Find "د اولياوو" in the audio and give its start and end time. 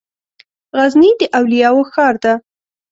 1.19-1.89